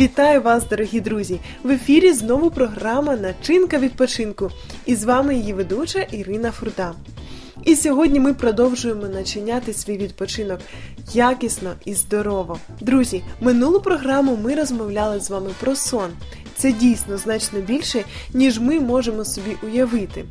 Вітаю 0.00 0.42
вас, 0.42 0.68
дорогі 0.68 1.00
друзі! 1.00 1.40
В 1.62 1.70
ефірі 1.70 2.12
знову 2.12 2.50
програма 2.50 3.16
Начинка 3.16 3.78
відпочинку. 3.78 4.50
І 4.86 4.94
з 4.94 5.04
вами 5.04 5.34
її 5.34 5.52
ведуча 5.52 5.98
Ірина 5.98 6.50
Фурда. 6.50 6.92
І 7.64 7.76
сьогодні 7.76 8.20
ми 8.20 8.34
продовжуємо 8.34 9.08
начиняти 9.08 9.72
свій 9.72 9.96
відпочинок 9.96 10.60
якісно 11.12 11.74
і 11.84 11.94
здорово. 11.94 12.58
Друзі, 12.80 13.22
минулу 13.40 13.80
програму 13.80 14.38
ми 14.44 14.54
розмовляли 14.54 15.20
з 15.20 15.30
вами 15.30 15.50
про 15.60 15.76
сон. 15.76 16.10
Це 16.56 16.72
дійсно 16.72 17.18
значно 17.18 17.60
більше, 17.60 18.04
ніж 18.34 18.58
ми 18.58 18.80
можемо 18.80 19.24
собі 19.24 19.56
уявити. 19.62 20.24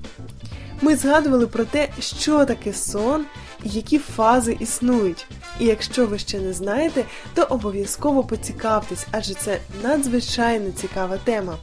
Ми 0.82 0.96
згадували 0.96 1.48
про 1.48 1.66
те, 1.66 1.90
що 2.00 2.46
таке 2.46 2.74
сон 2.74 3.26
які 3.64 4.00
фази 4.00 4.58
існують. 4.60 5.28
І 5.60 5.66
якщо 5.66 6.06
ви 6.06 6.20
ще 6.20 6.40
не 6.40 6.54
знаєте, 6.54 7.06
то 7.34 7.44
обов'язково 7.44 8.24
поцікавтесь, 8.24 9.08
адже 9.12 9.34
це 9.34 9.60
надзвичайно 9.84 10.72
цікава 10.72 11.18
тема. 11.18 11.58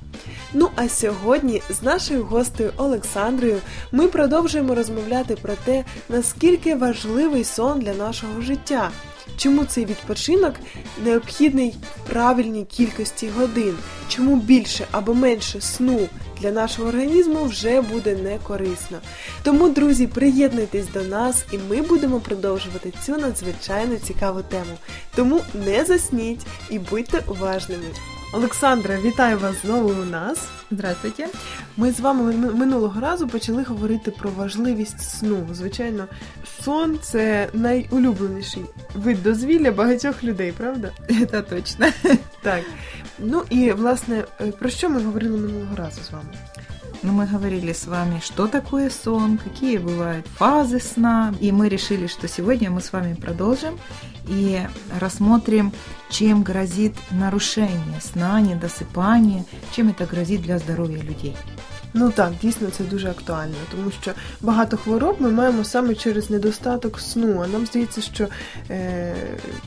Ну 0.53 0.69
а 0.77 0.89
сьогодні 0.89 1.63
з 1.71 1.83
нашою 1.83 2.25
гостею 2.25 2.73
Олександрою 2.77 3.61
ми 3.93 4.09
продовжуємо 4.09 4.75
розмовляти 4.75 5.37
про 5.37 5.55
те, 5.65 5.85
наскільки 6.09 6.75
важливий 6.75 7.45
сон 7.45 7.81
для 7.81 7.95
нашого 7.95 8.41
життя. 8.41 8.91
Чому 9.37 9.65
цей 9.65 9.85
відпочинок 9.85 10.55
необхідний 11.05 11.75
в 11.97 12.11
правильній 12.11 12.65
кількості 12.65 13.29
годин? 13.29 13.77
Чому 14.09 14.37
більше 14.37 14.87
або 14.91 15.15
менше 15.15 15.61
сну 15.61 16.09
для 16.41 16.51
нашого 16.51 16.89
організму 16.89 17.45
вже 17.45 17.81
буде 17.81 18.17
не 18.17 18.39
корисно? 18.39 18.99
Тому, 19.43 19.69
друзі, 19.69 20.07
приєднуйтесь 20.07 20.87
до 20.95 21.03
нас 21.03 21.45
і 21.53 21.59
ми 21.71 21.83
будемо 21.83 22.21
продовжувати 22.21 22.93
цю 23.07 23.17
надзвичайно 23.17 23.97
цікаву 23.97 24.43
тему. 24.43 24.77
Тому 25.15 25.41
не 25.55 25.85
засніть 25.85 26.47
і 26.71 26.79
будьте 26.79 27.23
уважними. 27.29 27.85
Олександра, 28.37 28.99
вітаю 29.01 29.39
вас 29.39 29.63
знову 29.63 29.89
у 29.89 30.05
нас. 30.05 30.49
Здравствуйте. 30.71 31.29
Ми 31.77 31.93
з 31.93 32.01
вами 32.01 32.33
минулого 32.33 33.01
разу 33.01 33.29
почали 33.29 33.63
говорити 33.63 34.11
про 34.11 34.31
важливість 34.31 35.01
сну. 35.01 35.49
Звичайно, 35.53 36.07
сон 36.63 36.99
це 37.03 37.49
найулюбленіший 37.53 38.65
вид 38.95 39.23
дозвілля 39.23 39.71
багатьох 39.71 40.25
людей, 40.25 40.53
правда? 40.53 40.93
Це 41.31 41.43
точно. 41.43 41.87
Так. 42.43 42.61
Ну 43.19 43.43
і 43.51 43.73
власне, 43.73 44.25
про 44.59 44.69
що 44.69 44.91
ми 44.91 45.03
говорили 45.03 45.39
минулого 45.39 45.77
разу 45.77 46.03
з 46.03 46.11
вами? 46.11 46.29
Ну, 47.03 47.13
мы 47.13 47.27
говорили 47.27 47.73
с 47.73 47.87
вами, 47.87 48.21
что 48.25 48.47
такое 48.47 48.91
сон, 48.91 49.39
какие 49.39 49.79
бывают 49.79 50.27
фазы 50.27 50.81
сна. 50.81 51.35
И 51.41 51.53
мы 51.53 51.69
решили, 51.69 52.07
что 52.07 52.29
сегодня 52.29 52.71
мы 52.71 52.81
с 52.81 52.93
вами 52.93 53.15
продолжим 53.15 53.79
и 54.29 54.61
рассмотрим, 54.99 55.73
чем 56.11 56.43
грозит 56.43 56.95
нарушение 57.11 58.01
сна, 58.01 58.41
недосыпание, 58.41 59.45
чем 59.75 59.91
это 59.91 60.07
грозит 60.07 60.43
для 60.43 60.59
здоровья 60.59 61.01
людей. 61.03 61.37
Ну 61.99 62.11
так, 62.11 62.33
дійсно 62.43 62.69
це 62.71 62.85
дуже 62.85 63.11
актуально, 63.11 63.55
тому 63.71 63.91
що 63.91 64.13
багато 64.41 64.77
хвороб 64.77 65.17
ми 65.19 65.31
маємо 65.31 65.65
саме 65.65 65.95
через 65.95 66.31
недостаток 66.31 67.01
сну. 67.01 67.43
А 67.45 67.49
нам 67.49 67.67
здається, 67.67 68.01
що 68.01 68.29
е, 68.71 69.15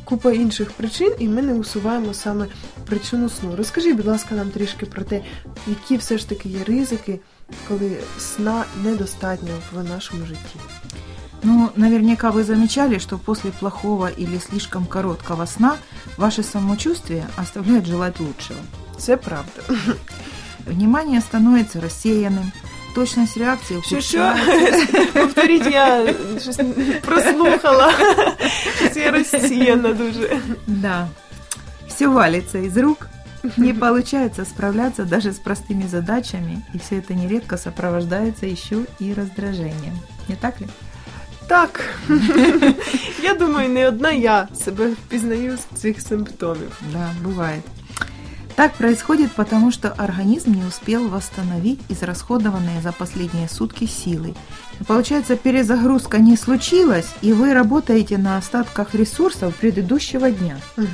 купа 0.03 0.31
інших 0.31 0.71
причин, 0.71 1.13
і 1.19 1.27
ми 1.27 1.41
не 1.41 1.53
усуваємо 1.53 2.13
саме 2.13 2.47
причину 2.85 3.29
сну. 3.29 3.55
Розкажіть, 3.55 3.95
будь 3.95 4.05
ласка, 4.05 4.35
нам 4.35 4.49
трішки 4.49 4.85
про 4.85 5.03
те, 5.03 5.21
які 5.67 5.97
все 5.97 6.17
ж 6.17 6.29
таки 6.29 6.49
є 6.49 6.63
ризики, 6.63 7.19
коли 7.67 7.97
сна 8.19 8.63
недостатньо 8.83 9.53
в 9.73 9.83
нашому 9.83 10.25
житті. 10.25 10.59
Ну, 11.43 11.69
наверняка 11.75 12.31
вы 12.31 12.43
замечали, 12.43 12.99
что 12.99 13.17
после 13.17 13.51
плохого 13.51 14.09
или 14.19 14.39
слишком 14.39 14.85
короткого 14.85 15.47
сна 15.47 15.77
ваше 16.17 16.43
самочувствие 16.43 17.27
оставляет 17.37 17.85
желать 17.85 18.19
лучшего. 18.19 18.59
Це 18.97 19.17
правда. 19.17 19.61
Внимание 20.68 21.20
становится 21.20 21.80
рассеянным, 21.80 22.52
точность 22.94 23.36
реакции 23.36 23.76
ухудшается. 23.76 24.86
Повторіть, 25.12 25.66
я 25.66 26.14
щось 26.42 26.60
прослухала. 27.02 27.92
Щось 28.76 28.96
я 28.96 29.10
розсіяна 29.10 29.92
дуже. 29.92 30.38
Да. 30.66 31.08
Все 31.88 32.08
валится 32.08 32.58
из 32.58 32.76
рук, 32.76 33.08
не 33.56 33.74
получается 33.74 34.44
справляться 34.44 35.04
даже 35.04 35.32
с 35.32 35.38
простыми 35.38 35.86
задачами, 35.86 36.64
и 36.74 36.78
все 36.78 36.96
это 36.96 37.14
нередко 37.14 37.56
сопровождается 37.56 38.46
еще 38.46 38.86
и 39.00 39.14
раздражением. 39.14 39.98
Не 40.28 40.36
так 40.36 40.60
ли? 40.60 40.66
Так, 41.46 41.80
я 43.22 43.34
думаю, 43.34 43.68
не 43.68 43.88
одна 43.88 44.10
я 44.10 44.48
себе 44.64 44.88
впізнаю 44.88 45.56
з 45.56 45.80
цих 45.80 46.00
симптомів. 46.00 46.80
Да, 46.92 47.10
бывает. 47.22 47.62
Так 48.58 48.74
происходит 48.74 49.32
потому, 49.32 49.72
что 49.72 49.90
организм 49.90 50.52
не 50.52 50.64
успел 50.64 51.08
восстановить 51.08 51.80
израсходованные 51.88 52.80
за 52.80 52.92
последние 52.92 53.48
сутки 53.48 53.84
силы. 53.86 54.34
Получается, 54.86 55.36
перезагрузка 55.36 56.18
не 56.18 56.36
случилась, 56.36 57.08
и 57.20 57.32
вы 57.32 57.52
работаете 57.52 58.16
на 58.16 58.36
остатках 58.36 58.94
ресурсов 58.94 59.56
предыдущего 59.56 60.30
дня. 60.30 60.56
Угу. 60.76 60.86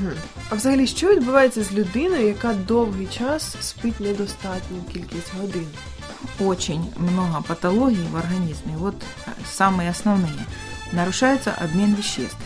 А 0.51 0.55
взагалі, 0.55 0.87
що 0.87 1.15
відбувається 1.15 1.63
з 1.63 1.73
людиною, 1.73 2.27
яка 2.27 2.55
довгий 2.55 3.07
час 3.07 3.57
спить 3.61 4.01
недостатню 4.01 4.83
кількість 4.93 5.35
годин? 5.41 5.67
Очень 6.39 6.85
много 6.97 7.45
патологий 7.47 8.07
в 8.13 8.17
организме. 8.17 8.77
Вот 8.77 8.95
самые 9.59 9.91
основные. 9.91 10.47
Нарушается 10.93 11.53
обмен 11.53 11.95
веществ. 11.95 12.39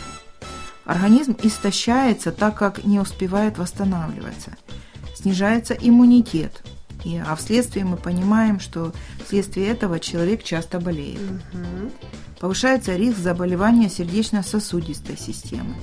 Организм 0.85 1.35
истощается, 1.45 2.31
так 2.31 2.57
как 2.57 2.85
не 2.85 3.01
успевает 3.01 3.59
восстанавливаться 3.59 4.57
снижается 5.20 5.74
иммунитет. 5.74 6.64
И, 7.04 7.18
а 7.18 7.36
вследствие 7.36 7.86
мы 7.86 7.98
понимаем, 7.98 8.60
что 8.60 8.92
вследствие 9.26 9.68
этого 9.68 10.00
человек 10.00 10.44
часто 10.44 10.80
болеет. 10.80 11.20
Угу. 11.54 11.92
Повышается 12.40 12.96
риск 12.96 13.18
заболевания 13.18 13.90
сердечно-сосудистой 13.90 15.18
системы. 15.18 15.76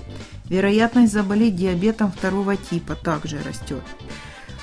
Вероятность 0.48 1.12
заболеть 1.12 1.56
диабетом 1.56 2.12
второго 2.12 2.56
типа 2.56 2.94
также 2.94 3.42
растет. 3.42 3.82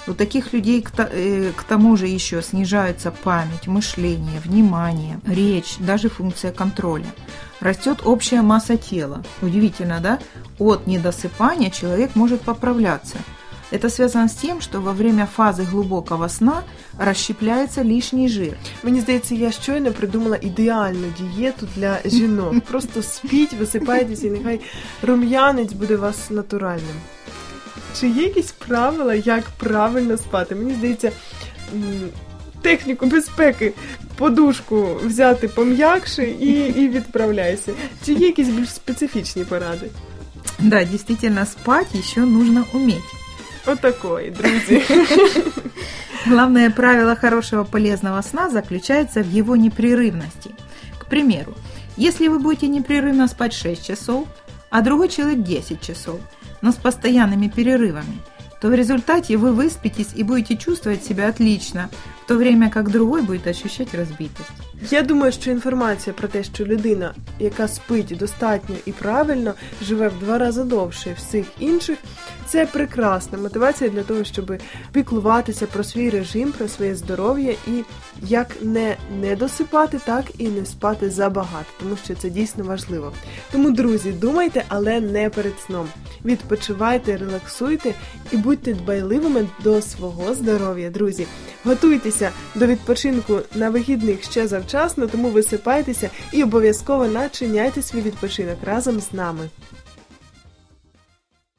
У 0.06 0.14
таких 0.14 0.54
людей 0.54 0.82
к, 0.82 0.92
э, 0.98 1.52
к 1.56 1.64
тому 1.64 1.96
же 1.96 2.08
еще 2.08 2.42
снижается 2.42 3.10
память, 3.12 3.68
мышление, 3.68 4.42
внимание, 4.42 5.20
речь, 5.26 5.78
даже 5.80 6.10
функция 6.10 6.52
контроля. 6.52 7.08
Растет 7.62 8.02
общая 8.04 8.42
масса 8.42 8.76
тела. 8.76 9.24
Удивительно, 9.42 10.00
да? 10.02 10.20
От 10.60 10.88
недосыпания 10.88 11.70
человек 11.70 12.16
может 12.16 12.42
поправляться– 12.42 13.18
это 13.73 13.91
связано 13.91 14.29
с 14.29 14.35
тем, 14.35 14.61
что 14.61 14.81
во 14.81 14.93
время 14.93 15.27
фазы 15.27 15.65
глубокого 15.65 16.29
сна 16.29 16.63
розщепляється 16.99 17.85
лишній 17.85 18.29
жир. 18.29 18.57
Мені 18.83 19.01
здається, 19.01 19.35
я 19.35 19.53
щойно 19.53 19.93
придумала 19.93 20.39
ідеальну 20.41 21.07
дієту 21.19 21.69
для 21.77 21.99
жінок. 22.05 22.61
Просто 22.61 23.03
спіть, 23.03 23.53
висипайтеся, 23.53 24.27
і 24.27 24.31
нехай 24.31 24.61
рум'янець 25.03 25.73
буде 25.73 25.97
у 25.97 26.01
вас 26.01 26.31
натуральним. 26.31 26.97
Чи 28.01 28.09
є 28.09 28.23
якісь 28.23 28.53
правила, 28.53 29.15
як 29.15 29.45
правильно 29.59 30.17
спати? 30.17 30.55
Мені 30.55 30.75
здається, 30.75 31.13
техніку 32.63 33.07
безпеки, 33.07 33.73
подушку 34.17 34.97
взяти 35.05 35.49
пом'якше 35.49 36.25
і, 36.25 36.51
і 36.69 36.89
відправляйся. 36.89 37.73
Чи 38.07 38.13
є 38.13 38.27
якісь 38.27 38.49
більш 38.49 38.71
специфічні 38.71 39.45
поради? 39.45 39.91
Да, 40.59 40.85
действительно, 40.85 41.47
спать 41.47 41.95
еще 41.95 42.21
нужно 42.21 42.65
уметь. 42.75 43.22
Вот 43.67 43.81
такой, 43.81 44.31
друзья. 44.31 44.83
Главное 46.27 46.71
правило 46.71 47.17
хорошего 47.17 47.65
полезного 47.65 48.23
сна 48.23 48.51
заключается 48.51 49.23
в 49.23 49.31
его 49.31 49.57
непрерывности. 49.57 50.51
К 50.99 51.07
примеру, 51.07 51.55
если 51.97 52.29
вы 52.29 52.39
будете 52.39 52.69
непрерывно 52.69 53.29
спать 53.29 53.53
6 53.53 53.87
часов, 53.87 54.27
а 54.71 54.83
другой 54.83 55.09
человек 55.09 55.43
10 55.43 55.81
часов, 55.81 56.21
но 56.61 56.73
с 56.73 56.77
постоянными 56.77 57.49
перерывами, 57.49 58.21
то 58.61 58.69
в 58.69 58.75
результате 58.75 59.37
вы 59.37 59.53
выспитесь 59.53 60.09
и 60.15 60.23
будете 60.23 60.57
чувствовать 60.57 61.05
себя 61.05 61.29
отлично, 61.29 61.89
в 62.25 62.29
то 62.29 62.37
время 62.37 62.71
как 62.71 62.91
другой 62.91 63.23
будет 63.23 63.47
ощущать 63.47 63.95
разбитость. 63.95 64.51
Я 64.91 65.03
думаю, 65.03 65.33
що 65.33 65.51
інформація 65.51 66.15
про 66.15 66.29
те, 66.29 66.45
що 66.45 66.65
людина, 66.65 67.15
яка 67.39 67.69
спить 67.69 68.17
достатньо 68.19 68.77
і 68.87 68.93
правильно, 68.93 69.55
живе 69.83 70.09
в 70.09 70.19
два 70.19 70.39
рази 70.39 70.65
довше 70.65 71.15
всіх 71.19 71.47
інших, 71.59 71.99
це 72.54 72.66
прекрасна 72.66 73.38
мотивація 73.38 73.90
для 73.90 74.04
того, 74.04 74.24
щоб 74.24 74.54
піклуватися 74.92 75.68
про 75.68 75.84
свій 75.84 76.10
режим, 76.10 76.52
про 76.52 76.68
своє 76.68 76.96
здоров'я 76.96 77.56
і 77.68 77.84
як 78.22 78.48
не 78.62 78.98
не 79.22 79.36
досипати, 79.36 80.00
так 80.06 80.26
і 80.38 80.48
не 80.48 80.66
спати 80.66 81.10
забагато, 81.10 81.66
тому 81.80 81.98
що 82.04 82.16
це 82.16 82.30
дійсно 82.30 82.64
важливо. 82.64 83.14
Тому, 83.52 83.72
друзі, 83.72 84.12
думайте, 84.12 84.64
але 84.68 85.02
не 85.02 85.30
перед 85.30 85.54
сном. 85.66 85.88
Відпочивайте, 86.26 87.18
релаксуйте 87.18 87.94
і 88.32 88.38
будьте 88.38 88.74
дбайливими 88.74 89.48
до 89.64 89.82
свого 89.82 90.34
здоров'я, 90.34 90.90
друзі. 90.90 91.28
Готуйтеся 91.64 92.30
до 92.56 92.68
відпочинку 92.68 93.40
на 93.56 93.70
вихідних 93.70 94.24
ще 94.24 94.48
завчасно, 94.48 95.08
тому 95.08 95.30
висипайтеся 95.30 96.10
і 96.32 96.44
обов'язково 96.44 97.08
начиняйте 97.08 97.82
свій 97.82 98.02
відпочинок 98.02 98.58
разом 98.64 99.00
з 99.00 99.14
нами. 99.14 99.50